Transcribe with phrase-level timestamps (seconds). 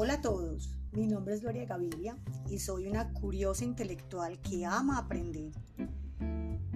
[0.00, 2.16] Hola a todos, mi nombre es Gloria Gaviria
[2.48, 5.50] y soy una curiosa intelectual que ama aprender.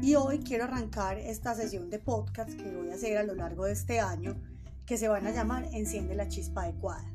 [0.02, 3.66] Y hoy quiero arrancar esta sesión de podcast que voy a hacer a lo largo
[3.66, 4.34] de este año
[4.86, 7.08] que se van a llamar Enciende la chispa adecuada.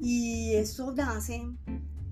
[0.00, 1.42] Y eso nace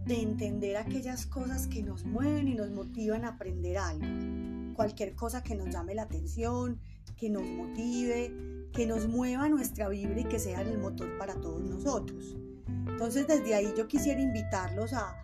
[0.04, 4.74] de entender aquellas cosas que nos mueven y nos motivan a aprender algo.
[4.74, 6.78] Cualquier cosa que nos llame la atención,
[7.16, 11.62] que nos motive, que nos mueva nuestra vibra y que sea el motor para todos
[11.62, 12.36] nosotros.
[12.88, 15.16] Entonces desde ahí yo quisiera invitarlos a,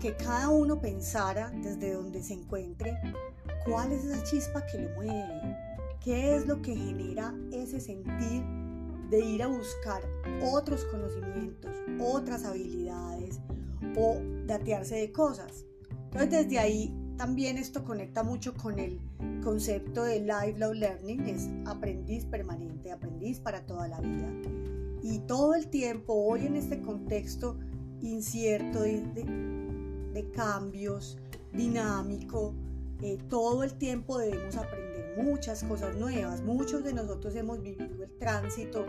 [0.00, 3.00] que cada uno pensara desde donde se encuentre
[3.64, 5.56] cuál es esa chispa que lo mueve,
[6.00, 8.44] qué es lo que genera ese sentir
[9.08, 10.02] de ir a buscar
[10.42, 13.40] otros conocimientos, otras habilidades
[13.96, 15.64] o datearse de cosas.
[15.90, 19.00] Entonces desde ahí también esto conecta mucho con el
[19.42, 24.28] concepto de lifelong learning, es aprendiz permanente, aprendiz para toda la vida.
[25.26, 27.56] Todo el tiempo, hoy en este contexto
[28.02, 31.16] incierto de, cambios,
[31.52, 32.54] dinámico,
[33.00, 36.42] eh, todo el tiempo debemos aprender muchas cosas nuevas.
[36.42, 38.84] Muchos de nosotros hemos vivido el tránsito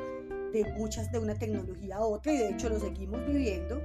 [0.52, 3.82] de muchas de una tecnología a otra y de hecho lo seguimos viviendo.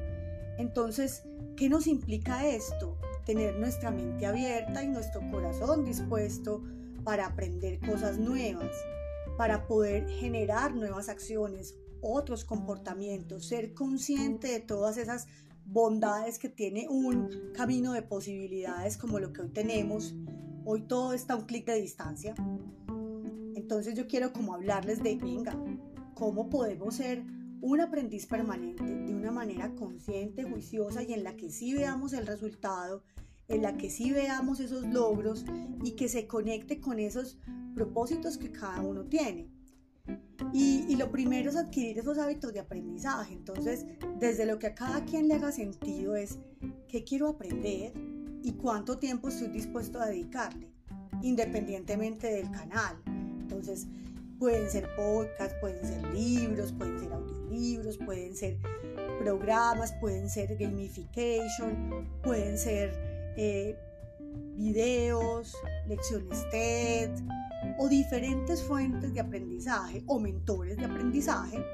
[0.59, 1.23] Entonces,
[1.57, 2.99] ¿qué nos implica esto?
[3.25, 6.65] Tener nuestra mente abierta y nuestro corazón dispuesto
[7.05, 8.75] para aprender cosas nuevas,
[9.39, 15.27] para poder generar nuevas acciones, otros comportamientos, ser consciente de todas esas
[15.65, 20.15] bondades que tiene un camino de posibilidades como lo que hoy tenemos.
[20.65, 22.35] Hoy todo está a un clic de distancia.
[23.55, 25.57] Entonces yo quiero como hablarles de, venga,
[26.15, 27.25] cómo podemos ser
[27.61, 32.27] un aprendiz permanente de una manera consciente, juiciosa y en la que sí veamos el
[32.27, 33.03] resultado,
[33.49, 35.45] en la que sí veamos esos logros
[35.85, 37.39] y que se conecte con esos
[37.75, 39.51] propósitos que cada uno tiene.
[40.53, 43.33] Y, lo primero es adquirir esos hábitos de aprendizaje.
[43.33, 43.87] Entonces,
[44.19, 46.39] desde lo que a cada quien le haga sentido es
[46.89, 47.93] qué quiero aprender
[48.43, 50.69] y cuánto tiempo estoy dispuesto a dedicarle,
[51.23, 53.01] independientemente del canal.
[53.07, 53.87] Entonces,
[54.39, 58.59] pueden ser podcasts, pueden ser libros, pueden ser audiolibros, pueden ser
[59.21, 62.93] programas, pueden ser gamification, pueden ser
[63.37, 63.77] eh,
[64.57, 65.55] videos,
[65.87, 67.11] lecciones TED,
[67.83, 71.65] o diferentes fuentes de aprendizaje o mentores de aprendizaje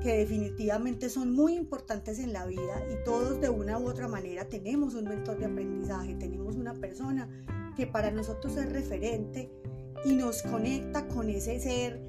[0.00, 4.48] que definitivamente son muy importantes en la vida y todos de una u otra manera
[4.48, 7.28] tenemos un mentor de aprendizaje, tenemos una persona
[7.76, 9.50] que para nosotros es referente
[10.06, 12.00] y nos conecta con ese ser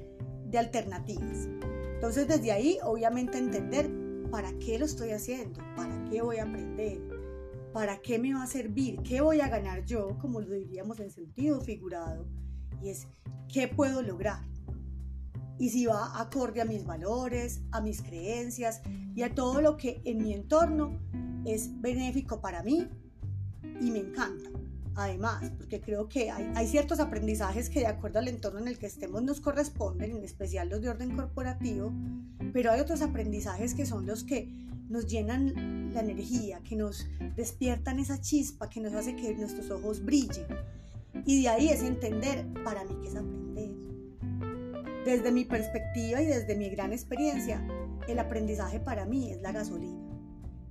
[0.46, 1.50] de alternativas.
[1.96, 3.90] Entonces desde ahí obviamente entender
[4.30, 6.98] para qué lo estoy haciendo, para qué voy a aprender,
[7.74, 11.10] para qué me va a servir, qué voy a ganar yo, como lo diríamos en
[11.10, 12.24] sentido figurado
[12.82, 13.06] y es
[13.52, 14.44] qué puedo lograr.
[15.58, 18.80] Y si va acorde a mis valores, a mis creencias
[19.14, 20.98] y a todo lo que en mi entorno
[21.44, 22.88] es benéfico para mí
[23.80, 24.50] y me encanta.
[24.94, 28.78] Además, porque creo que hay, hay ciertos aprendizajes que de acuerdo al entorno en el
[28.78, 31.92] que estemos nos corresponden, en especial los de orden corporativo,
[32.52, 34.48] pero hay otros aprendizajes que son los que
[34.90, 40.04] nos llenan la energía, que nos despiertan esa chispa, que nos hace que nuestros ojos
[40.04, 40.46] brillen.
[41.24, 43.70] Y de ahí es entender para mí qué es aprender.
[45.04, 47.66] Desde mi perspectiva y desde mi gran experiencia,
[48.06, 49.98] el aprendizaje para mí es la gasolina.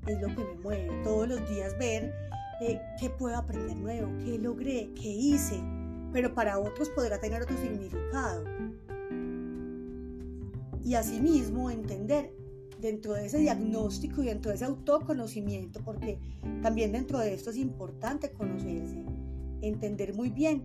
[0.07, 1.03] Es lo que me mueve.
[1.03, 2.13] Todos los días ver
[2.61, 5.61] eh, qué puedo aprender nuevo, qué logré, qué hice.
[6.13, 8.43] Pero para otros podrá tener otro significado.
[10.83, 12.33] Y asimismo entender
[12.79, 16.17] dentro de ese diagnóstico y dentro de ese autoconocimiento, porque
[16.63, 19.03] también dentro de esto es importante conocerse
[19.62, 20.64] entender muy bien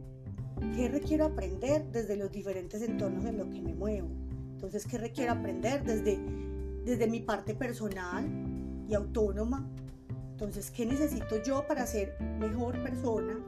[0.74, 4.08] qué requiero aprender desde los diferentes entornos en los que me muevo.
[4.52, 6.18] Entonces, qué requiero aprender desde,
[6.84, 8.26] desde mi parte personal
[8.88, 9.68] y autónoma.
[10.30, 13.38] Entonces, ¿qué necesito yo para ser mejor persona?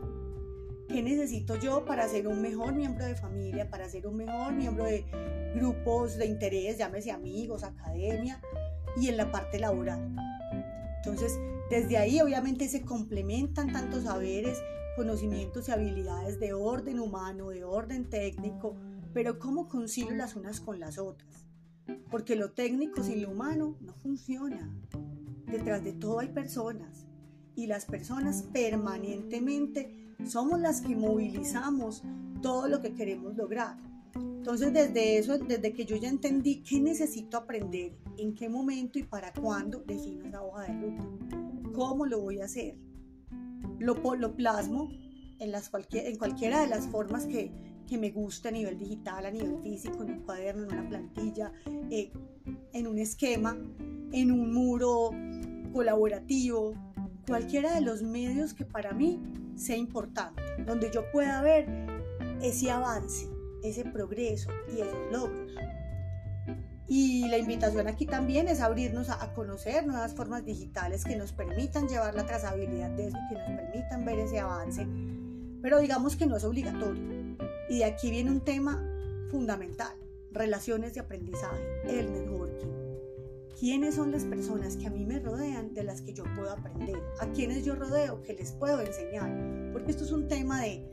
[0.89, 4.85] ¿Qué necesito yo para ser un mejor miembro de familia, para ser un mejor miembro
[4.85, 5.05] de
[5.55, 8.41] grupos de interés, llámese amigos, academia
[8.97, 10.15] y en la parte laboral?
[11.07, 11.39] Entonces,
[11.71, 14.59] desde ahí obviamente se complementan tantos saberes
[14.97, 18.75] conocimientos y habilidades de orden humano, de orden técnico,
[19.15, 21.47] pero cómo concilio las unas con las otras.
[22.11, 24.69] Porque lo técnico sin lo humano no funciona.
[25.47, 27.07] Detrás de todo hay personas
[27.55, 32.03] y las personas permanentemente somos las que movilizamos
[32.43, 33.77] todo lo que queremos lograr.
[34.47, 39.03] Entonces desde eso, desde que yo ya entendí qué necesito aprender, en qué momento y
[39.03, 41.73] para cuándo, defino esa hoja de ruta.
[41.73, 42.77] ¿Cómo lo voy a hacer?
[43.81, 44.89] lo, lo plasmo
[45.41, 47.51] en, las cualquier, en cualquiera de las formas que,
[47.89, 51.53] que me guste a nivel digital, a nivel físico, en un cuaderno, en una plantilla,
[51.91, 52.13] eh,
[52.73, 53.59] en un esquema,
[54.13, 55.11] en un muro
[55.73, 56.73] colaborativo,
[57.27, 59.21] cualquiera de los medios que para mí
[59.57, 61.67] sea importante, donde yo pueda ver
[62.41, 63.29] ese avance,
[63.71, 65.53] ese progreso y esos logros.
[66.89, 71.89] Y la invitación aquí también es abrirnos a, conocer nuevas formas digitales que nos permitan
[71.89, 74.87] llevar la trazabilidad de eso que nos permitan ver ese avance,
[75.63, 77.03] pero digamos que no es obligatorio.
[77.69, 78.81] Y de aquí viene un tema
[79.31, 79.95] fundamental,
[80.31, 82.69] relaciones de aprendizaje, el networking.
[83.59, 86.97] ¿Quiénes son las personas que a mí me rodean de las que yo puedo aprender?
[87.21, 89.73] ¿A quiénes yo rodeo que les puedo enseñar?
[89.73, 90.87] Porque esto es un tema de,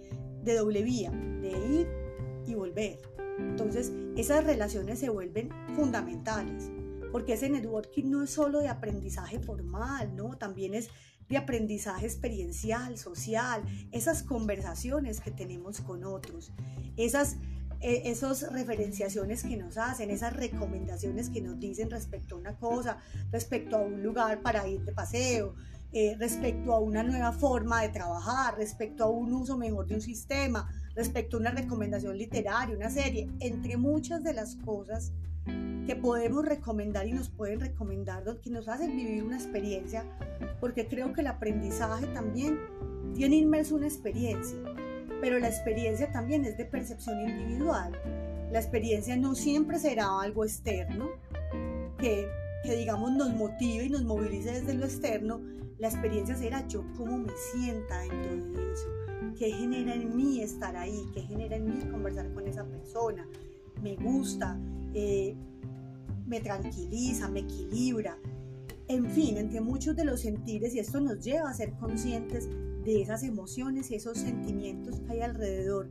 [0.44, 2.03] de doble vía, de ir
[2.48, 3.00] y volver
[3.40, 6.69] entonces, esas relaciones se vuelven fundamentales,
[7.12, 10.38] porque ese networking no es solo de aprendizaje formal, ¿no?
[10.38, 10.90] También es
[11.30, 16.51] de aprendizaje experiencial, social, esas conversaciones que tenemos con otros,
[16.98, 17.38] esas
[17.80, 22.98] e, esas referenciaciones que nos hacen, esas recomendaciones que nos dicen respecto a una cosa,
[23.31, 25.56] respecto a un lugar para ir de paseo,
[25.92, 30.01] eh, respecto a una nueva forma de trabajar, respecto a un uso mejor de un
[30.01, 35.12] sistema, respecto a una recomendación literaria, una serie, entre muchas de las cosas
[35.86, 40.06] que podemos recomendar y nos pueden recomendar, que nos hacen vivir una experiencia,
[40.60, 42.60] porque creo que el aprendizaje también
[43.13, 44.57] tiene inmerso una experiencia,
[45.19, 47.92] pero la experiencia también es de percepción individual.
[48.51, 51.10] La experiencia no siempre será algo externo,
[51.98, 52.28] que,
[52.63, 55.42] que digamos nos motive y nos movilice desde lo externo,
[55.80, 59.03] la experiencia será yo cómo me sienta dentro de eso
[59.36, 63.28] qué genera en mí estar ahí, qué genera en mí conversar con esa persona,
[63.82, 64.60] me gusta,
[64.94, 65.36] eh,
[66.26, 68.18] me tranquiliza, me equilibra.
[68.88, 72.50] En fin, entre muchos de los sentires, y esto nos lleva a ser conscientes
[72.84, 75.90] de esas emociones y esos sentimientos que hay alrededor,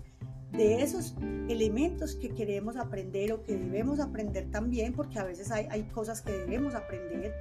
[0.52, 1.14] de esos
[1.48, 6.20] elementos que queremos aprender o que debemos aprender también, porque a veces hay, hay cosas
[6.20, 7.32] que debemos aprender,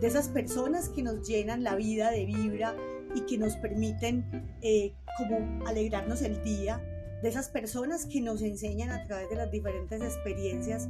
[0.00, 2.74] de esas personas que nos llenan la vida de vibra
[3.14, 4.24] y que nos permiten
[4.62, 6.82] eh, como alegrarnos el día,
[7.22, 10.88] de esas personas que nos enseñan a través de las diferentes experiencias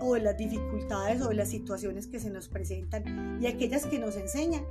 [0.00, 3.98] o de las dificultades o de las situaciones que se nos presentan y aquellas que
[3.98, 4.64] nos enseñan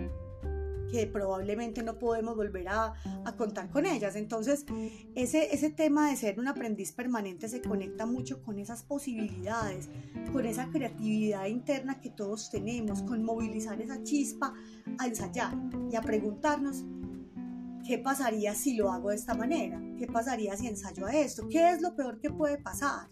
[0.91, 2.93] que probablemente no podemos volver a,
[3.25, 4.15] a, contar con ellas.
[4.15, 4.65] Entonces,
[5.15, 9.89] ese, ese tema de ser un aprendiz permanente se conecta mucho con esas posibilidades,
[10.31, 14.53] con esa creatividad interna que todos tenemos, con movilizar esa chispa
[14.97, 15.53] a ensayar
[15.91, 16.83] y a preguntarnos
[17.85, 19.81] ¿qué pasaría si lo hago de esta manera?
[19.97, 21.47] ¿Qué pasaría si ensayo a esto?
[21.47, 23.09] ¿Qué es lo peor que puede pasar?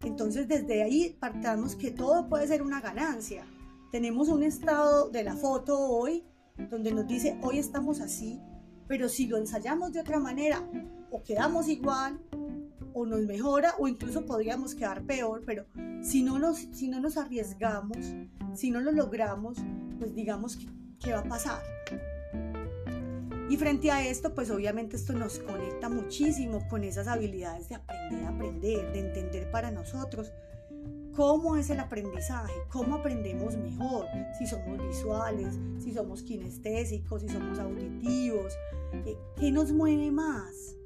[0.00, 3.46] Entonces desde ahí partamos que todo puede ser una ganancia.
[3.90, 6.24] Tenemos un estado de la foto hoy
[6.56, 8.40] donde nos dice hoy estamos así,
[8.86, 10.62] pero si lo ensayamos de otra manera
[11.10, 12.20] o quedamos igual
[12.92, 15.66] o nos mejora o incluso podríamos quedar peor, pero
[16.02, 17.98] si no nos, si no nos arriesgamos,
[18.54, 19.58] si no lo logramos,
[19.98, 20.66] pues digamos que,
[21.00, 21.62] ¿qué va a pasar?
[23.48, 28.24] Y frente a esto, pues obviamente esto nos conecta muchísimo con esas habilidades de aprender
[28.24, 30.32] a aprender, de entender para nosotros
[31.14, 34.06] cómo es el aprendizaje, cómo aprendemos mejor,
[34.38, 38.52] si somos visuales, si somos kinestésicos, si somos auditivos,
[39.06, 40.76] eh, qué nos mueve más,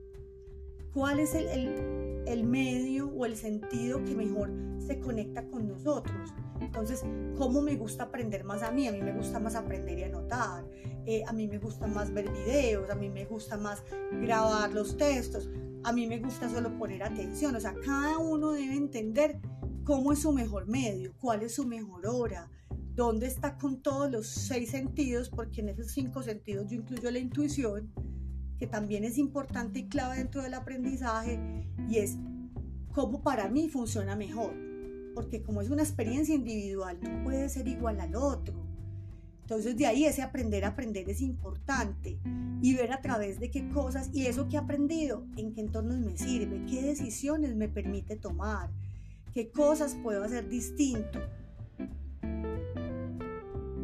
[0.92, 1.48] cuál es el,
[2.26, 6.32] el medio o el sentido que mejor se conecta con nosotros.
[6.60, 7.04] Entonces,
[7.36, 8.88] ¿cómo me gusta aprender más a mí?
[8.88, 10.64] A mí me gusta más aprender y anotar,
[11.06, 13.82] eh, a mí me gusta más ver videos, a mí me gusta más
[14.20, 15.48] grabar los textos,
[15.84, 17.54] a mí me gusta solo poner atención.
[17.54, 19.38] O sea, cada uno debe entender
[19.88, 22.50] cómo es su mejor medio, cuál es su mejor hora,
[22.94, 27.18] dónde está con todos los seis sentidos, porque en esos cinco sentidos yo incluyo la
[27.18, 27.90] intuición,
[28.58, 31.40] que también es importante y clave dentro del aprendizaje,
[31.88, 32.18] y es
[32.92, 34.52] cómo para mí funciona mejor.
[35.14, 38.62] Porque como es una experiencia individual, no puede ser igual al otro.
[39.40, 42.18] Entonces de ahí ese aprender a aprender es importante.
[42.60, 45.98] Y ver a través de qué cosas y eso que he aprendido, en qué entornos
[46.00, 48.68] me sirve, qué decisiones me permite tomar,
[49.38, 51.20] qué cosas puedo hacer distinto.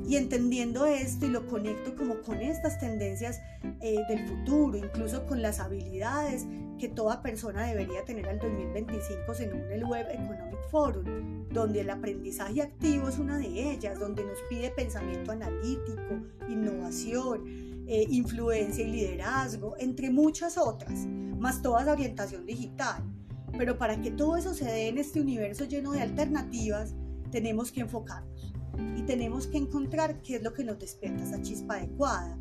[0.04, 3.40] Y entendiendo esto y lo conecto como con estas tendencias
[3.80, 6.44] eh, del futuro, incluso con las habilidades
[6.80, 12.60] que toda persona debería tener al 2025 según el Web Economic Forum, donde el aprendizaje
[12.60, 19.76] activo es una de ellas, donde nos pide pensamiento analítico, innovación, eh, influencia y liderazgo,
[19.78, 23.04] entre muchas otras, más toda esa orientación digital.
[23.56, 26.94] Pero para que todo eso se dé en este universo lleno de alternativas,
[27.30, 28.52] tenemos que enfocarnos
[28.96, 32.38] y tenemos que encontrar qué es lo que nos despierta esa chispa adecuada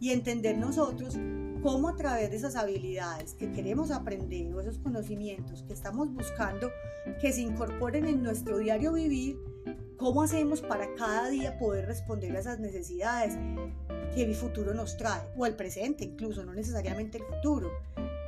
[0.00, 1.16] y entender nosotros
[1.62, 6.70] cómo a través de esas habilidades que queremos aprender o esos conocimientos que estamos buscando
[7.20, 9.38] que se incorporen en nuestro diario vivir,
[9.96, 13.36] cómo hacemos para cada día poder responder a esas necesidades
[14.14, 17.70] que el futuro nos trae, o el presente incluso, no necesariamente el futuro.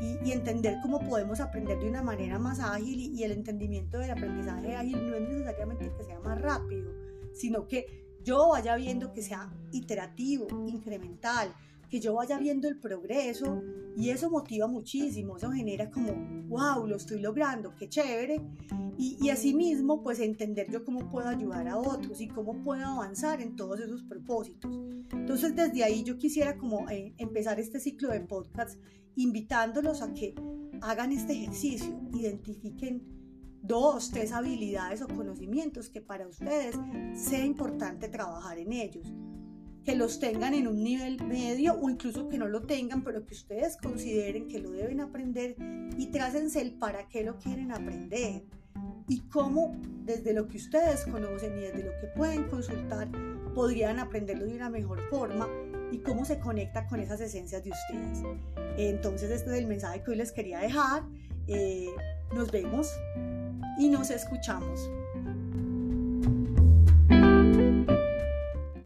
[0.00, 4.12] Y, entender cómo podemos aprender de una manera más ágil y, y el entendimiento del
[4.12, 6.92] aprendizaje ágil no es necesariamente que sea más rápido,
[7.32, 7.86] sino que
[8.22, 11.54] yo vaya viendo que sea iterativo, incremental,
[11.88, 13.62] que yo vaya viendo el progreso
[13.96, 16.12] y eso motiva muchísimo, eso genera como,
[16.48, 18.40] wow, lo estoy logrando, qué chévere.
[18.96, 23.40] Y, y asimismo, pues entender yo cómo puedo ayudar a otros y cómo puedo avanzar
[23.40, 24.78] en todos esos propósitos.
[25.12, 28.78] Entonces, desde ahí yo quisiera como eh, empezar este ciclo de podcast
[29.16, 30.34] invitándolos a que
[30.80, 33.02] hagan este ejercicio, identifiquen
[33.62, 36.76] dos, tres habilidades o conocimientos que para ustedes
[37.14, 39.12] sea importante trabajar en ellos
[39.84, 43.34] que los tengan en un nivel medio o incluso que no lo tengan, pero que
[43.34, 45.56] ustedes consideren que lo deben aprender
[45.96, 48.44] y trácense el para qué lo quieren aprender
[49.08, 53.08] y cómo desde lo que ustedes conocen y desde lo que pueden consultar
[53.54, 55.48] podrían aprenderlo de una mejor forma
[55.90, 58.22] y cómo se conecta con esas esencias de ustedes.
[58.76, 61.02] Entonces este es el mensaje que hoy les quería dejar.
[61.46, 61.88] Eh,
[62.34, 62.92] nos vemos
[63.78, 64.90] y nos escuchamos.